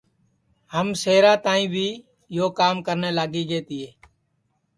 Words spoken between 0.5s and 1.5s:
ہم شہرا